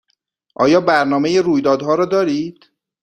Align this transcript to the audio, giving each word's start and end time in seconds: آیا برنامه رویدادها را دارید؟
آیا 0.55 0.81
برنامه 0.81 1.41
رویدادها 1.41 1.95
را 1.95 2.05
دارید؟ 2.05 2.65